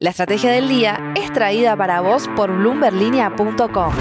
La 0.00 0.10
estrategia 0.10 0.52
del 0.52 0.68
día 0.68 1.12
es 1.16 1.32
traída 1.32 1.74
para 1.76 2.00
vos 2.00 2.28
por 2.36 2.56
bloomberlinia.com. 2.56 3.92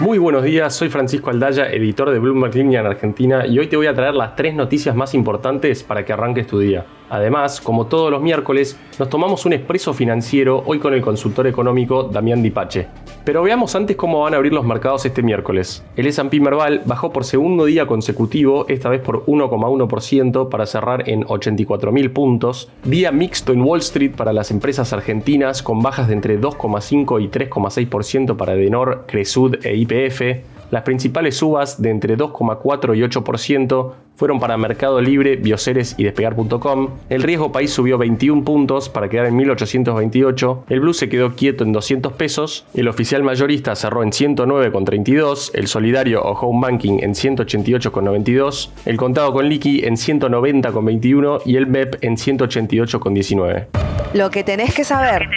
Muy 0.00 0.16
buenos 0.16 0.42
días, 0.42 0.74
soy 0.74 0.88
Francisco 0.88 1.28
Aldaya, 1.28 1.70
editor 1.70 2.08
de 2.10 2.18
Bloomberg 2.18 2.54
Línea 2.54 2.80
en 2.80 2.86
Argentina 2.86 3.46
y 3.46 3.58
hoy 3.58 3.66
te 3.66 3.76
voy 3.76 3.88
a 3.88 3.94
traer 3.94 4.14
las 4.14 4.36
tres 4.36 4.54
noticias 4.54 4.96
más 4.96 5.12
importantes 5.12 5.82
para 5.82 6.06
que 6.06 6.14
arranques 6.14 6.46
tu 6.46 6.58
día. 6.58 6.86
Además, 7.10 7.60
como 7.60 7.86
todos 7.86 8.10
los 8.10 8.22
miércoles, 8.22 8.78
nos 8.98 9.08
tomamos 9.08 9.44
un 9.46 9.52
expreso 9.52 9.92
financiero 9.92 10.62
hoy 10.66 10.78
con 10.78 10.94
el 10.94 11.02
consultor 11.02 11.46
económico 11.46 12.04
Damián 12.04 12.42
Dipache. 12.42 12.86
Pero 13.24 13.42
veamos 13.42 13.74
antes 13.74 13.96
cómo 13.96 14.20
van 14.20 14.34
a 14.34 14.36
abrir 14.36 14.52
los 14.52 14.64
mercados 14.64 15.06
este 15.06 15.22
miércoles. 15.22 15.84
El 15.96 16.06
S&P 16.06 16.40
Merval 16.40 16.82
bajó 16.84 17.12
por 17.12 17.24
segundo 17.24 17.64
día 17.64 17.86
consecutivo, 17.86 18.66
esta 18.68 18.90
vez 18.90 19.00
por 19.00 19.24
1,1% 19.26 20.48
para 20.48 20.66
cerrar 20.66 21.08
en 21.08 21.24
84.000 21.24 22.12
puntos. 22.12 22.70
Día 22.84 23.12
mixto 23.12 23.52
en 23.52 23.62
Wall 23.62 23.80
Street 23.80 24.12
para 24.16 24.32
las 24.32 24.50
empresas 24.50 24.92
argentinas 24.92 25.62
con 25.62 25.82
bajas 25.82 26.08
de 26.08 26.14
entre 26.14 26.38
2,5 26.38 27.22
y 27.22 27.28
3,6% 27.28 28.36
para 28.36 28.54
Denor, 28.54 29.04
Cresud 29.06 29.56
e 29.64 29.76
IPF. 29.76 30.53
Las 30.74 30.82
principales 30.82 31.36
subas 31.36 31.80
de 31.80 31.90
entre 31.90 32.18
2,4 32.18 32.96
y 32.96 33.02
8% 33.02 33.92
fueron 34.16 34.40
para 34.40 34.56
Mercado 34.56 35.00
Libre, 35.00 35.36
Bioceres 35.36 35.94
y 35.98 36.02
Despegar.com. 36.02 36.88
El 37.08 37.22
riesgo 37.22 37.52
país 37.52 37.70
subió 37.70 37.96
21 37.96 38.42
puntos 38.42 38.88
para 38.88 39.08
quedar 39.08 39.26
en 39.26 39.36
1828. 39.36 40.64
El 40.68 40.80
Blue 40.80 40.92
se 40.92 41.08
quedó 41.08 41.36
quieto 41.36 41.62
en 41.62 41.70
200 41.70 42.14
pesos. 42.14 42.66
El 42.74 42.88
oficial 42.88 43.22
mayorista 43.22 43.76
cerró 43.76 44.02
en 44.02 44.10
109,32. 44.10 45.52
El 45.54 45.68
solidario 45.68 46.20
o 46.24 46.32
Home 46.32 46.66
Banking 46.66 46.98
en 47.02 47.12
188,92. 47.12 48.70
El 48.84 48.96
contado 48.96 49.32
con 49.32 49.48
liqui 49.48 49.84
en 49.84 49.94
190,21 49.94 51.42
y 51.44 51.54
el 51.54 51.68
MEP 51.68 52.02
en 52.02 52.16
188,19. 52.16 53.66
Lo 54.12 54.28
que 54.28 54.42
tenés 54.42 54.74
que 54.74 54.82
saber. 54.82 55.28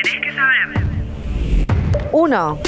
1. 2.12 2.60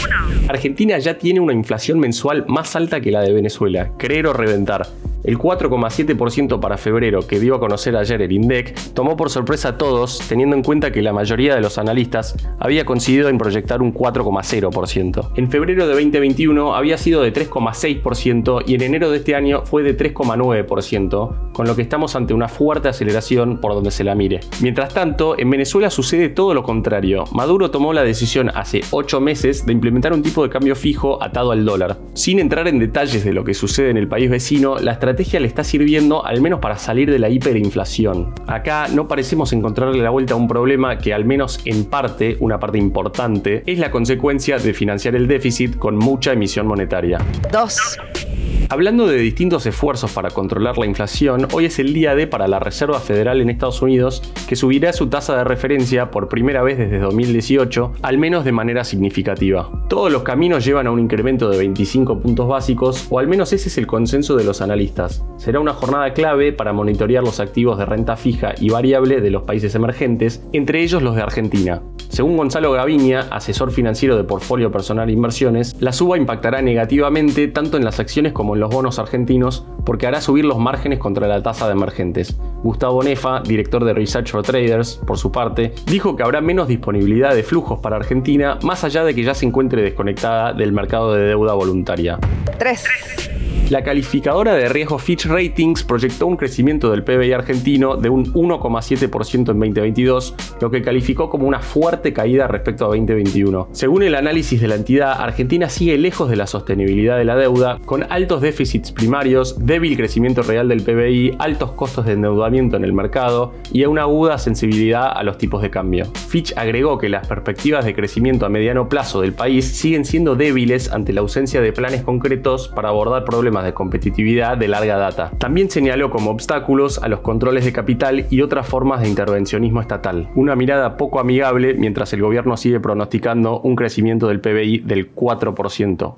Argentina 0.47 0.97
ya 0.97 1.17
tiene 1.17 1.39
una 1.39 1.53
inflación 1.53 1.99
mensual 1.99 2.45
más 2.47 2.75
alta 2.75 3.01
que 3.01 3.11
la 3.11 3.21
de 3.21 3.33
Venezuela. 3.33 3.91
Creer 3.97 4.27
o 4.27 4.33
reventar. 4.33 4.87
El 5.23 5.37
4,7% 5.37 6.59
para 6.61 6.77
febrero 6.77 7.27
que 7.27 7.39
dio 7.39 7.55
a 7.55 7.59
conocer 7.59 7.95
ayer 7.97 8.21
el 8.21 8.31
INDEC 8.31 8.93
tomó 8.93 9.17
por 9.17 9.29
sorpresa 9.29 9.69
a 9.69 9.77
todos, 9.77 10.19
teniendo 10.29 10.55
en 10.55 10.63
cuenta 10.63 10.91
que 10.91 11.01
la 11.01 11.11
mayoría 11.11 11.55
de 11.55 11.61
los 11.61 11.77
analistas 11.77 12.37
había 12.57 12.85
coincidido 12.85 13.27
en 13.27 13.37
proyectar 13.37 13.81
un 13.81 13.93
4,0%. 13.93 15.31
En 15.35 15.51
febrero 15.51 15.87
de 15.87 15.93
2021 15.93 16.73
había 16.73 16.97
sido 16.97 17.21
de 17.21 17.33
3,6% 17.33 18.63
y 18.65 18.75
en 18.75 18.81
enero 18.81 19.11
de 19.11 19.17
este 19.17 19.35
año 19.35 19.63
fue 19.65 19.83
de 19.83 19.97
3,9%, 19.97 21.51
con 21.51 21.67
lo 21.67 21.75
que 21.75 21.81
estamos 21.81 22.15
ante 22.15 22.33
una 22.33 22.47
fuerte 22.47 22.87
aceleración 22.87 23.59
por 23.59 23.73
donde 23.73 23.91
se 23.91 24.05
la 24.05 24.15
mire. 24.15 24.39
Mientras 24.61 24.93
tanto, 24.93 25.37
en 25.37 25.49
Venezuela 25.49 25.89
sucede 25.89 26.29
todo 26.29 26.53
lo 26.53 26.63
contrario. 26.63 27.25
Maduro 27.33 27.71
tomó 27.71 27.91
la 27.91 28.03
decisión 28.03 28.51
hace 28.55 28.81
8 28.91 29.19
meses 29.19 29.65
de 29.65 29.73
implementar 29.73 30.13
un 30.13 30.23
tipo 30.23 30.43
de 30.43 30.49
cambio 30.49 30.75
fijo 30.75 31.21
atado 31.21 31.51
al 31.51 31.65
dólar. 31.65 31.97
Sin 32.13 32.39
entrar 32.39 32.69
en 32.69 32.79
detalles 32.79 33.25
de 33.25 33.33
lo 33.33 33.43
que 33.43 33.53
sucede 33.53 33.89
en 33.89 33.97
el 33.97 34.07
país 34.07 34.29
vecino, 34.29 34.77
la 34.77 34.93
le 35.39 35.47
está 35.47 35.63
sirviendo 35.63 36.25
al 36.25 36.41
menos 36.41 36.59
para 36.59 36.77
salir 36.77 37.09
de 37.11 37.19
la 37.19 37.29
hiperinflación. 37.29 38.33
Acá 38.47 38.87
no 38.87 39.07
parecemos 39.07 39.53
encontrarle 39.53 40.01
la 40.01 40.09
vuelta 40.09 40.33
a 40.33 40.37
un 40.37 40.47
problema 40.47 40.97
que 40.97 41.13
al 41.13 41.25
menos 41.25 41.59
en 41.65 41.85
parte, 41.85 42.37
una 42.39 42.59
parte 42.59 42.77
importante, 42.77 43.63
es 43.65 43.79
la 43.79 43.91
consecuencia 43.91 44.57
de 44.57 44.73
financiar 44.73 45.15
el 45.15 45.27
déficit 45.27 45.77
con 45.77 45.95
mucha 45.95 46.33
emisión 46.33 46.67
monetaria. 46.67 47.19
2. 47.51 48.28
Hablando 48.71 49.07
de 49.07 49.17
distintos 49.17 49.65
esfuerzos 49.65 50.11
para 50.11 50.29
controlar 50.29 50.77
la 50.77 50.85
inflación, 50.85 51.47
hoy 51.53 51.65
es 51.65 51.79
el 51.79 51.91
día 51.91 52.13
D 52.13 52.27
para 52.27 52.47
la 52.47 52.59
Reserva 52.59 52.99
Federal 52.99 53.41
en 53.41 53.49
Estados 53.49 53.81
Unidos, 53.81 54.21
que 54.47 54.55
subirá 54.55 54.93
su 54.93 55.07
tasa 55.07 55.35
de 55.35 55.43
referencia 55.43 56.11
por 56.11 56.27
primera 56.27 56.61
vez 56.61 56.77
desde 56.77 56.99
2018, 56.99 57.93
al 58.03 58.19
menos 58.19 58.45
de 58.45 58.51
manera 58.51 58.83
significativa. 58.83 59.71
Todos 59.89 60.11
los 60.11 60.21
caminos 60.21 60.63
llevan 60.63 60.85
a 60.85 60.91
un 60.91 60.99
incremento 60.99 61.49
de 61.49 61.57
25 61.57 62.19
puntos 62.19 62.47
básicos, 62.47 63.07
o 63.09 63.17
al 63.17 63.27
menos 63.27 63.53
ese 63.53 63.69
es 63.69 63.77
el 63.79 63.87
consenso 63.87 64.35
de 64.35 64.43
los 64.43 64.61
analistas. 64.61 65.25
Será 65.37 65.59
una 65.59 65.73
jornada 65.73 66.13
clave 66.13 66.53
para 66.53 66.71
monitorear 66.71 67.23
los 67.23 67.39
activos 67.39 67.79
de 67.79 67.87
renta 67.87 68.17
fija 68.17 68.53
y 68.59 68.69
variable 68.69 69.19
de 69.19 69.31
los 69.31 69.43
países 69.43 69.73
emergentes, 69.73 70.43
entre 70.53 70.83
ellos 70.83 71.01
los 71.01 71.15
de 71.15 71.23
Argentina. 71.23 71.81
Según 72.09 72.37
Gonzalo 72.37 72.71
Gaviña, 72.71 73.27
asesor 73.29 73.71
financiero 73.71 74.17
de 74.17 74.23
Portfolio 74.23 74.71
Personal 74.71 75.09
e 75.09 75.13
Inversiones, 75.13 75.75
la 75.79 75.93
suba 75.93 76.17
impactará 76.17 76.59
negativamente 76.59 77.47
tanto 77.47 77.77
en 77.77 77.85
las 77.85 77.99
acciones 77.99 78.33
como 78.33 78.55
en 78.55 78.58
los 78.59 78.69
bonos 78.69 78.99
argentinos 78.99 79.65
porque 79.85 80.07
hará 80.07 80.21
subir 80.21 80.45
los 80.45 80.59
márgenes 80.59 80.99
contra 80.99 81.27
la 81.27 81.41
tasa 81.41 81.67
de 81.67 81.73
emergentes. 81.73 82.37
Gustavo 82.63 83.01
Nefa, 83.03 83.41
director 83.41 83.83
de 83.83 83.93
Research 83.93 84.31
for 84.31 84.43
Traders, 84.43 84.99
por 85.07 85.17
su 85.17 85.31
parte, 85.31 85.73
dijo 85.85 86.15
que 86.15 86.23
habrá 86.23 86.41
menos 86.41 86.67
disponibilidad 86.67 87.33
de 87.33 87.43
flujos 87.43 87.79
para 87.79 87.95
Argentina 87.95 88.59
más 88.63 88.83
allá 88.83 89.03
de 89.03 89.15
que 89.15 89.23
ya 89.23 89.33
se 89.33 89.45
encuentre 89.45 89.81
desconectada 89.81 90.53
del 90.53 90.71
mercado 90.71 91.13
de 91.13 91.23
deuda 91.23 91.53
voluntaria. 91.53 92.19
3. 92.57 93.28
La 93.69 93.83
calificadora 93.83 94.55
de 94.55 94.67
riesgo 94.67 94.97
Fitch 94.97 95.27
Ratings 95.27 95.83
proyectó 95.83 96.25
un 96.25 96.37
crecimiento 96.37 96.89
del 96.89 97.03
PBI 97.03 97.33
argentino 97.33 97.97
de 97.97 98.09
un 98.09 98.25
1,7% 98.33 99.35
en 99.35 99.43
2022, 99.45 100.33
lo 100.59 100.71
que 100.71 100.81
calificó 100.81 101.29
como 101.29 101.47
una 101.47 101.59
fuerte 101.59 102.11
caída 102.11 102.47
respecto 102.47 102.85
a 102.85 102.87
2021. 102.87 103.69
Según 103.71 104.01
el 104.01 104.15
análisis 104.15 104.59
de 104.59 104.69
la 104.69 104.73
entidad, 104.73 105.21
Argentina 105.21 105.69
sigue 105.69 105.99
lejos 105.99 106.31
de 106.31 106.35
la 106.35 106.47
sostenibilidad 106.47 107.15
de 107.15 107.25
la 107.25 107.35
deuda, 107.35 107.77
con 107.85 108.07
altos 108.09 108.41
déficits 108.41 108.91
primarios, 108.91 109.63
débil 109.63 109.95
crecimiento 109.95 110.41
real 110.41 110.67
del 110.67 110.81
PBI, 110.81 111.35
altos 111.37 111.73
costos 111.73 112.07
de 112.07 112.13
endeudamiento 112.13 112.75
en 112.75 112.83
el 112.83 112.93
mercado 112.93 113.53
y 113.71 113.85
una 113.85 114.01
aguda 114.01 114.39
sensibilidad 114.39 115.15
a 115.15 115.21
los 115.21 115.37
tipos 115.37 115.61
de 115.61 115.69
cambio. 115.69 116.07
Fitch 116.27 116.57
agregó 116.57 116.97
que 116.97 117.07
las 117.07 117.27
perspectivas 117.27 117.85
de 117.85 117.93
crecimiento 117.93 118.47
a 118.47 118.49
mediano 118.49 118.89
plazo 118.89 119.21
del 119.21 119.33
país 119.33 119.65
siguen 119.65 120.05
siendo 120.05 120.35
débiles 120.35 120.91
ante 120.91 121.13
la 121.13 121.21
ausencia 121.21 121.61
de 121.61 121.71
planes 121.71 122.01
concretos 122.01 122.67
para 122.69 122.89
abordar 122.89 123.25
problemas 123.25 123.58
de 123.63 123.73
competitividad 123.73 124.57
de 124.57 124.67
larga 124.67 124.97
data. 124.97 125.31
También 125.37 125.69
señaló 125.69 126.09
como 126.09 126.31
obstáculos 126.31 127.01
a 127.01 127.07
los 127.07 127.21
controles 127.21 127.65
de 127.65 127.73
capital 127.73 128.25
y 128.29 128.41
otras 128.41 128.67
formas 128.67 129.01
de 129.01 129.09
intervencionismo 129.09 129.81
estatal. 129.81 130.29
Una 130.35 130.55
mirada 130.55 130.97
poco 130.97 131.19
amigable 131.19 131.73
mientras 131.73 132.13
el 132.13 132.21
gobierno 132.21 132.57
sigue 132.57 132.79
pronosticando 132.79 133.59
un 133.61 133.75
crecimiento 133.75 134.27
del 134.27 134.41
PBI 134.41 134.79
del 134.79 135.13
4%. 135.13 136.13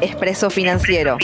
Expreso 0.00 0.50
financiero. 0.50 1.16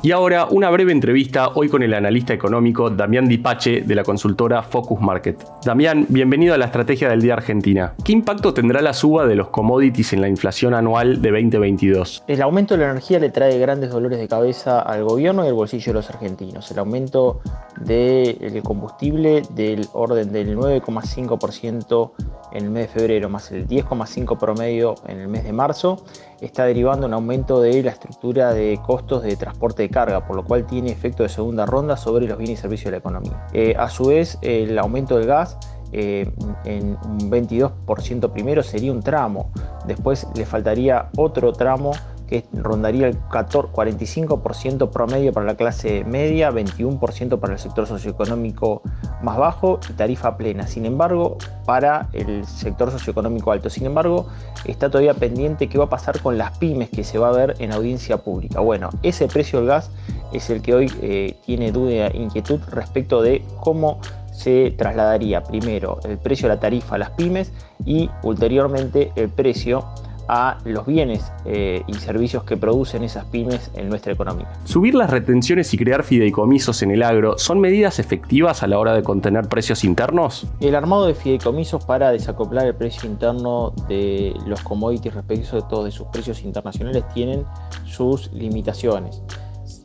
Y 0.00 0.12
ahora 0.12 0.46
una 0.48 0.70
breve 0.70 0.92
entrevista 0.92 1.48
hoy 1.56 1.68
con 1.68 1.82
el 1.82 1.92
analista 1.92 2.32
económico 2.32 2.88
Damián 2.88 3.26
Dipache 3.26 3.80
de 3.80 3.94
la 3.96 4.04
consultora 4.04 4.62
Focus 4.62 5.00
Market. 5.00 5.44
Damián, 5.64 6.06
bienvenido 6.08 6.54
a 6.54 6.56
la 6.58 6.66
estrategia 6.66 7.08
del 7.08 7.20
día 7.20 7.32
Argentina. 7.32 7.94
¿Qué 8.04 8.12
impacto 8.12 8.54
tendrá 8.54 8.80
la 8.80 8.92
suba 8.92 9.26
de 9.26 9.34
los 9.34 9.48
commodities 9.48 10.12
en 10.12 10.20
la 10.20 10.28
inflación 10.28 10.72
anual 10.74 11.20
de 11.20 11.32
2022? 11.32 12.22
El 12.28 12.42
aumento 12.42 12.74
de 12.74 12.84
la 12.84 12.90
energía 12.92 13.18
le 13.18 13.30
trae 13.30 13.58
grandes 13.58 13.90
dolores 13.90 14.20
de 14.20 14.28
cabeza 14.28 14.80
al 14.80 15.02
gobierno 15.02 15.44
y 15.44 15.48
al 15.48 15.54
bolsillo 15.54 15.86
de 15.86 15.94
los 15.94 16.08
argentinos. 16.10 16.70
El 16.70 16.78
aumento 16.78 17.40
del 17.80 18.62
combustible 18.62 19.42
del 19.50 19.84
orden 19.94 20.30
del 20.30 20.56
9,5% 20.56 22.12
en 22.52 22.64
el 22.64 22.70
mes 22.70 22.88
de 22.88 23.00
febrero 23.00 23.28
más 23.28 23.50
el 23.52 23.66
10,5% 23.66 24.38
promedio 24.38 24.94
en 25.06 25.20
el 25.20 25.28
mes 25.28 25.44
de 25.44 25.52
marzo 25.52 26.04
está 26.40 26.64
derivando 26.64 27.06
un 27.06 27.14
aumento 27.14 27.60
de 27.60 27.82
la 27.82 27.90
estructura 27.90 28.52
de 28.52 28.78
costos 28.84 29.22
de 29.22 29.36
transporte 29.36 29.82
de 29.82 29.90
carga, 29.90 30.26
por 30.26 30.36
lo 30.36 30.44
cual 30.44 30.66
tiene 30.66 30.90
efecto 30.90 31.22
de 31.22 31.28
segunda 31.28 31.66
ronda 31.66 31.96
sobre 31.96 32.26
los 32.26 32.38
bienes 32.38 32.58
y 32.58 32.62
servicios 32.62 32.86
de 32.86 32.90
la 32.92 32.98
economía. 32.98 33.46
Eh, 33.52 33.74
a 33.78 33.88
su 33.88 34.06
vez, 34.06 34.38
el 34.42 34.78
aumento 34.78 35.16
del 35.18 35.26
gas 35.26 35.58
eh, 35.92 36.30
en 36.64 36.98
un 37.04 37.30
22% 37.30 38.30
primero 38.30 38.62
sería 38.62 38.92
un 38.92 39.02
tramo, 39.02 39.50
después 39.86 40.26
le 40.34 40.44
faltaría 40.44 41.08
otro 41.16 41.52
tramo 41.52 41.92
que 42.28 42.44
rondaría 42.52 43.08
el 43.08 43.18
14, 43.30 43.72
45% 43.72 44.90
promedio 44.90 45.32
para 45.32 45.46
la 45.46 45.56
clase 45.56 46.04
media, 46.04 46.50
21% 46.50 47.40
para 47.40 47.54
el 47.54 47.58
sector 47.58 47.86
socioeconómico 47.86 48.82
más 49.22 49.38
bajo 49.38 49.80
y 49.88 49.94
tarifa 49.94 50.36
plena. 50.36 50.66
Sin 50.66 50.84
embargo, 50.86 51.38
para 51.64 52.08
el 52.12 52.46
sector 52.46 52.90
socioeconómico 52.90 53.50
alto. 53.50 53.70
Sin 53.70 53.86
embargo, 53.86 54.26
está 54.64 54.90
todavía 54.90 55.14
pendiente 55.14 55.68
qué 55.68 55.78
va 55.78 55.86
a 55.86 55.90
pasar 55.90 56.20
con 56.20 56.38
las 56.38 56.56
pymes 56.58 56.90
que 56.90 57.02
se 57.02 57.18
va 57.18 57.28
a 57.28 57.32
ver 57.32 57.56
en 57.58 57.72
audiencia 57.72 58.18
pública. 58.18 58.60
Bueno, 58.60 58.90
ese 59.02 59.26
precio 59.26 59.60
del 59.60 59.68
gas 59.68 59.90
es 60.32 60.50
el 60.50 60.62
que 60.62 60.74
hoy 60.74 60.92
eh, 61.02 61.36
tiene 61.46 61.72
duda 61.72 62.08
e 62.08 62.16
inquietud 62.18 62.60
respecto 62.70 63.22
de 63.22 63.42
cómo 63.60 63.98
se 64.32 64.72
trasladaría 64.76 65.42
primero 65.42 65.98
el 66.04 66.16
precio 66.16 66.48
de 66.48 66.54
la 66.54 66.60
tarifa 66.60 66.94
a 66.94 66.98
las 66.98 67.10
pymes 67.10 67.50
y 67.84 68.08
ulteriormente 68.22 69.10
el 69.16 69.30
precio 69.30 69.84
a 70.28 70.58
los 70.64 70.86
bienes 70.86 71.32
eh, 71.44 71.82
y 71.86 71.94
servicios 71.94 72.44
que 72.44 72.56
producen 72.56 73.02
esas 73.02 73.24
pymes 73.26 73.70
en 73.74 73.88
nuestra 73.88 74.12
economía. 74.12 74.48
Subir 74.64 74.94
las 74.94 75.10
retenciones 75.10 75.72
y 75.74 75.78
crear 75.78 76.02
fideicomisos 76.02 76.82
en 76.82 76.90
el 76.90 77.02
agro 77.02 77.38
son 77.38 77.60
medidas 77.60 77.98
efectivas 77.98 78.62
a 78.62 78.66
la 78.66 78.78
hora 78.78 78.94
de 78.94 79.02
contener 79.02 79.48
precios 79.48 79.84
internos? 79.84 80.46
El 80.60 80.74
armado 80.74 81.06
de 81.06 81.14
fideicomisos 81.14 81.84
para 81.84 82.10
desacoplar 82.10 82.66
el 82.66 82.74
precio 82.74 83.08
interno 83.08 83.72
de 83.88 84.34
los 84.46 84.62
commodities 84.62 85.14
respecto 85.14 85.56
de 85.56 85.62
todos 85.62 85.84
de 85.86 85.90
sus 85.90 86.06
precios 86.08 86.42
internacionales 86.42 87.04
tienen 87.14 87.44
sus 87.84 88.30
limitaciones. 88.32 89.22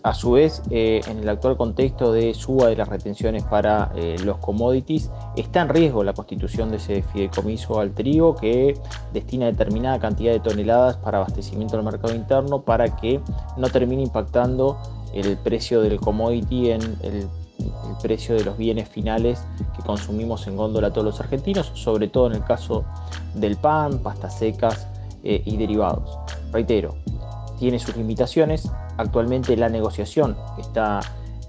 A 0.03 0.13
su 0.13 0.31
vez, 0.31 0.61
eh, 0.69 0.99
en 1.07 1.19
el 1.19 1.29
actual 1.29 1.55
contexto 1.55 2.11
de 2.11 2.33
suba 2.33 2.67
de 2.67 2.75
las 2.75 2.89
retenciones 2.89 3.43
para 3.43 3.91
eh, 3.95 4.17
los 4.23 4.37
commodities, 4.37 5.09
está 5.37 5.61
en 5.61 5.69
riesgo 5.69 6.03
la 6.03 6.13
constitución 6.13 6.69
de 6.71 6.77
ese 6.77 7.03
fideicomiso 7.03 7.79
al 7.79 7.93
trigo 7.93 8.35
que 8.35 8.77
destina 9.13 9.45
determinada 9.45 9.99
cantidad 9.99 10.33
de 10.33 10.41
toneladas 10.41 10.97
para 10.97 11.19
abastecimiento 11.19 11.77
del 11.77 11.85
mercado 11.85 12.13
interno 12.13 12.61
para 12.61 12.93
que 12.97 13.21
no 13.57 13.69
termine 13.69 14.03
impactando 14.03 14.77
el 15.13 15.37
precio 15.37 15.81
del 15.81 15.99
commodity 16.01 16.71
en 16.71 16.81
el, 17.01 17.27
precio 18.01 18.35
de 18.35 18.43
los 18.43 18.57
bienes 18.57 18.89
finales 18.89 19.45
que 19.77 19.83
consumimos 19.83 20.45
en 20.47 20.57
góndola 20.57 20.91
todos 20.91 21.05
los 21.05 21.19
argentinos, 21.21 21.71
sobre 21.75 22.09
todo 22.09 22.27
en 22.27 22.33
el 22.33 22.43
caso 22.43 22.83
del 23.35 23.55
pan, 23.55 23.99
pastas 23.99 24.37
secas 24.37 24.87
eh, 25.23 25.41
y 25.45 25.55
derivados. 25.55 26.17
Reitero, 26.51 26.95
tiene 27.59 27.79
sus 27.79 27.95
limitaciones. 27.95 28.69
Actualmente 28.97 29.55
la 29.57 29.69
negociación 29.69 30.35
está 30.59 30.99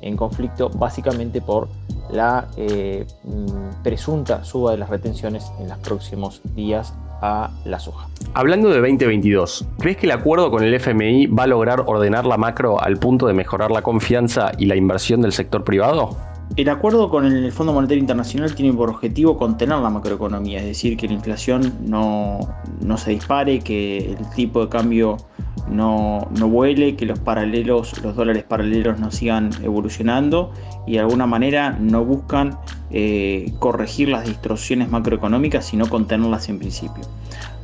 en 0.01 0.17
conflicto 0.17 0.69
básicamente 0.69 1.41
por 1.41 1.69
la 2.11 2.49
eh, 2.57 3.07
mm, 3.25 3.83
presunta 3.83 4.45
suba 4.45 4.73
de 4.73 4.79
las 4.79 4.91
retenciones 4.91 5.51
en 5.59 5.69
los 5.69 5.79
próximos 5.79 6.43
días 6.55 6.95
a 7.23 7.51
la 7.65 7.79
soja. 7.79 8.09
Hablando 8.35 8.69
de 8.69 8.81
2022, 8.81 9.67
¿crees 9.79 9.97
que 9.97 10.07
el 10.07 10.13
acuerdo 10.13 10.51
con 10.51 10.63
el 10.63 10.75
FMI 10.75 11.27
va 11.29 11.45
a 11.45 11.47
lograr 11.47 11.85
ordenar 11.87 12.27
la 12.27 12.37
macro 12.37 12.81
al 12.81 12.99
punto 12.99 13.27
de 13.27 13.33
mejorar 13.33 13.71
la 13.71 13.83
confianza 13.83 14.53
y 14.59 14.67
la 14.67 14.77
inversión 14.77 15.23
del 15.23 15.33
sector 15.33 15.65
privado? 15.65 16.17
El 16.57 16.69
acuerdo 16.69 17.09
con 17.09 17.25
el 17.25 17.51
Fondo 17.53 17.73
Monetario 17.73 18.01
Internacional 18.01 18.55
tiene 18.55 18.77
por 18.77 18.91
objetivo 18.91 19.39
contener 19.39 19.79
la 19.79 19.89
macroeconomía, 19.89 20.59
es 20.59 20.67
decir, 20.67 20.97
que 20.97 21.09
la 21.09 21.15
inflación 21.15 21.75
no, 21.81 22.41
no 22.81 22.97
se 22.99 23.13
dispare, 23.13 23.61
que 23.61 24.13
el 24.13 24.31
tipo 24.37 24.61
de 24.61 24.69
cambio 24.69 25.17
no, 25.71 26.29
no 26.39 26.49
vuele, 26.49 26.97
que 26.97 27.07
los 27.07 27.19
paralelos, 27.19 28.03
los 28.03 28.17
dólares 28.17 28.45
paralelos 28.45 28.99
no 28.99 29.11
sigan 29.11 29.51
evolucionando 29.63 30.53
y 30.87 30.93
de 30.93 31.01
alguna 31.01 31.27
manera 31.27 31.77
no 31.81 32.05
buscan 32.05 32.59
eh, 32.91 33.53
corregir 33.59 34.09
las 34.09 34.27
distorsiones 34.27 34.91
macroeconómicas, 34.91 35.65
sino 35.65 35.89
contenerlas 35.89 36.49
en 36.49 36.59
principio. 36.59 37.05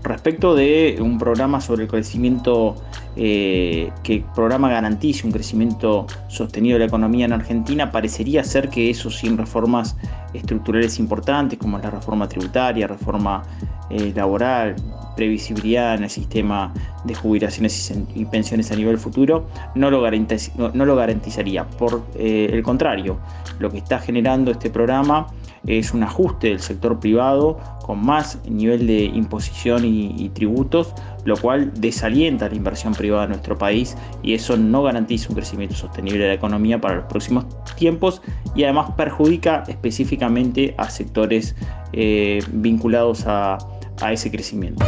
Respecto 0.02 0.55
de 0.55 0.97
un 1.00 1.19
programa 1.19 1.61
sobre 1.61 1.82
el 1.82 1.91
crecimiento, 1.91 2.76
eh, 3.17 3.93
que 4.02 4.25
programa 4.35 4.70
garantice 4.70 5.26
un 5.26 5.32
crecimiento 5.32 6.06
sostenido 6.29 6.76
de 6.76 6.81
la 6.81 6.87
economía 6.87 7.26
en 7.26 7.35
Argentina, 7.35 7.93
parecería 7.93 8.43
ser 8.43 8.70
que 8.70 8.88
eso 8.88 9.11
sin 9.11 9.37
reformas 9.37 9.97
estructurales 10.32 10.99
importantes 10.99 11.58
como 11.58 11.79
la 11.79 11.91
reforma 11.91 12.26
tributaria, 12.29 12.87
reforma 12.87 13.43
eh, 13.90 14.12
laboral, 14.14 14.76
previsibilidad 15.16 15.96
en 15.96 16.04
el 16.04 16.10
sistema 16.10 16.72
de 17.04 17.14
jubilaciones 17.14 17.92
y 18.14 18.25
pensiones 18.25 18.70
a 18.70 18.76
nivel 18.76 18.98
futuro, 18.98 19.46
no 19.75 19.90
lo, 19.90 20.00
garantizaría. 20.00 21.64
Por 21.66 22.04
eh, 22.14 22.48
el 22.52 22.62
contrario, 22.62 23.19
lo 23.58 23.70
que 23.70 23.78
está 23.78 23.98
generando 23.98 24.50
este 24.50 24.70
programa 24.70 25.26
es 25.66 25.92
un 25.92 26.02
ajuste 26.02 26.48
del 26.48 26.60
sector 26.60 26.98
privado 26.98 27.58
con 27.84 28.04
más 28.04 28.38
nivel 28.48 28.87
de 28.87 29.04
imposición 29.04 29.84
y, 29.84 30.28
tributos, 30.31 30.94
lo 31.25 31.37
cual 31.37 31.72
desalienta 31.75 32.48
la 32.48 32.54
inversión 32.54 32.94
privada 32.94 33.25
en 33.25 33.31
nuestro 33.31 33.58
país 33.58 33.96
y 34.22 34.34
eso 34.34 34.56
no 34.56 34.82
garantiza 34.82 35.28
un 35.28 35.34
crecimiento 35.34 35.75
sostenible 35.75 36.20
de 36.20 36.28
la 36.28 36.34
economía 36.34 36.81
para 36.81 36.96
los 36.96 37.04
próximos 37.06 37.46
tiempos 37.76 38.22
y 38.54 38.64
además 38.64 38.92
perjudica 38.96 39.64
específicamente 39.69 40.75
a 40.78 40.88
sectores 40.88 41.56
eh, 41.92 42.42
vinculados 42.52 43.25
a 43.26 43.58
a 44.02 44.12
ese 44.12 44.31
crecimiento. 44.31 44.85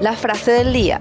La 0.00 0.12
frase 0.12 0.52
del 0.52 0.72
día. 0.72 1.00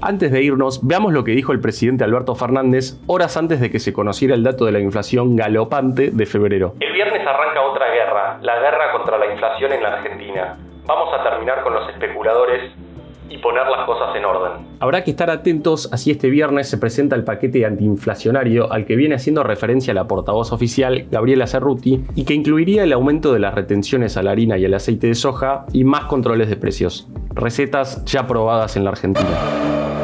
Antes 0.00 0.30
de 0.32 0.42
irnos, 0.42 0.86
veamos 0.86 1.14
lo 1.14 1.24
que 1.24 1.32
dijo 1.32 1.52
el 1.52 1.60
presidente 1.60 2.04
Alberto 2.04 2.34
Fernández 2.34 2.98
horas 3.06 3.36
antes 3.38 3.60
de 3.60 3.70
que 3.70 3.78
se 3.78 3.94
conociera 3.94 4.34
el 4.34 4.42
dato 4.42 4.66
de 4.66 4.72
la 4.72 4.80
inflación 4.80 5.34
galopante 5.34 6.10
de 6.12 6.26
febrero. 6.26 6.74
El 6.80 6.92
viernes 6.92 7.26
arranca 7.26 7.62
otra 7.62 7.90
guerra, 7.90 8.38
la 8.42 8.58
guerra 8.58 8.92
contra 8.92 9.16
la 9.16 9.32
inflación 9.32 9.72
en 9.72 9.82
la 9.82 9.94
Argentina. 9.94 10.58
Vamos 10.84 11.08
a 11.18 11.22
terminar 11.22 11.62
con 11.62 11.72
los 11.72 11.88
especuladores 11.88 12.70
y 13.34 13.38
poner 13.38 13.66
las 13.66 13.84
cosas 13.84 14.14
en 14.14 14.24
orden. 14.24 14.52
Habrá 14.78 15.02
que 15.02 15.10
estar 15.10 15.28
atentos 15.28 15.88
así 15.92 16.12
este 16.12 16.30
viernes 16.30 16.68
se 16.68 16.78
presenta 16.78 17.16
el 17.16 17.24
paquete 17.24 17.66
antiinflacionario 17.66 18.72
al 18.72 18.86
que 18.86 18.94
viene 18.94 19.16
haciendo 19.16 19.42
referencia 19.42 19.92
la 19.92 20.06
portavoz 20.06 20.52
oficial 20.52 21.06
Gabriela 21.10 21.48
Cerruti 21.48 22.04
y 22.14 22.24
que 22.24 22.34
incluiría 22.34 22.84
el 22.84 22.92
aumento 22.92 23.32
de 23.32 23.40
las 23.40 23.54
retenciones 23.54 24.16
a 24.16 24.22
la 24.22 24.30
harina 24.30 24.56
y 24.56 24.64
al 24.64 24.74
aceite 24.74 25.08
de 25.08 25.14
soja 25.14 25.66
y 25.72 25.82
más 25.82 26.04
controles 26.04 26.48
de 26.48 26.56
precios. 26.56 27.08
Recetas 27.30 28.04
ya 28.04 28.26
probadas 28.26 28.76
en 28.76 28.84
la 28.84 28.90
Argentina. 28.90 30.03